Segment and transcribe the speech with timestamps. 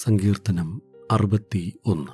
[0.00, 2.12] സങ്കീർത്തനം അറുപത്തി ഒന്ന്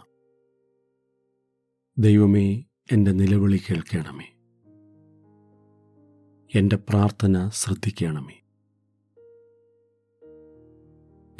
[2.02, 4.25] ദൈവമേ എന്റെ നിലവിളി കേൾക്കണമേ.
[6.55, 8.34] എന്റെ പ്രാർത്ഥന ശ്രദ്ധിക്കണമേ.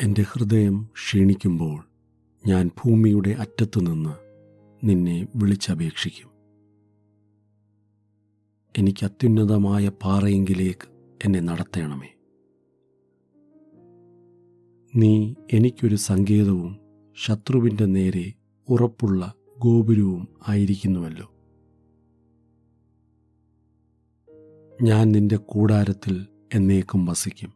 [0.01, 1.85] എന്റെ ഹൃദയം ക്ഷീണിക്കുമ്പോൾ
[2.47, 4.15] ഞാൻ ഭൂമിയുടെ അറ്റത്തുനിന്ന്
[4.85, 6.31] നിന്നെ വിളിച്ചപേക്ഷിക്കും.
[8.79, 12.18] എനിക്ക് അത്യുന്നതമായ പാറയെങ്കിലേക്ക് എന്നെ നടത്തണമേ.
[14.97, 16.81] നീ എനിക്കൊരു സങ്കേതവും
[17.25, 18.33] ശത്രുവിന്റെ നേരെ
[18.69, 21.33] ഉറപ്പുള്ള ഗോപുരവും ആയിരിക്കുന്നുവല്ലോ.
[24.83, 27.53] ഞാൻ നിന്റെ കൂടാരത്തിൽ എന്നേക്കും വസിക്കും.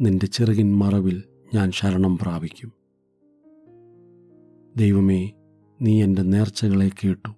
[0.00, 1.22] നിന്റെ ചിറകിൻ മറവിൽ
[1.54, 2.72] ഞാൻ ശരണം പ്രാപിക്കും.
[4.76, 5.32] ദൈവമേ
[5.82, 7.30] നീ എന്റെ നേർച്ചകളെ കേട്ടു.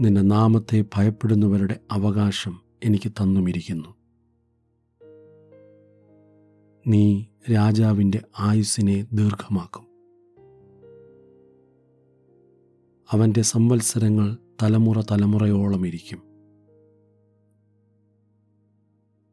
[0.00, 3.95] നിന്റെ നാമത്തെ ഭയപ്പെടുന്നവരുടെ അവകാശം എനിക്ക് തന്നുമിരിക്കുന്നു.
[6.86, 9.86] നീ രാജാവിന്റെ ആയുസ്സിനെ ദീർഘമാക്കും.
[13.10, 16.22] അവന്റെ സംവത്സരങ്ങൾ തലമുറ തലമുറയോളം ഇരിക്കും.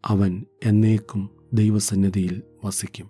[0.05, 3.09] അവൻ എന്നേക്കും ദൈവസന്നിധിയിൽ വസിക്കും.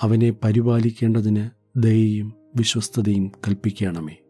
[0.00, 4.23] അവനെ പരിപാലിക്കേണ്ടതിന് ദയയും വിശ്വസ്തതയും കൽപ്പിക്കണമേ.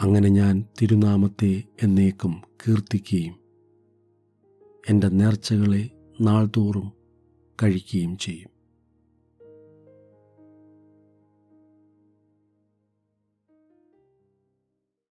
[0.00, 3.34] അങ്ങനെ ഞാൻ തിരുനാമത്തെ എന്നേക്കും കീർത്തിക്കുകയും
[4.90, 6.92] എന്റെ നേർച്ചകളെ നാൾതോറും
[7.62, 8.59] കഴിക്കുകയും ചെയ്യും.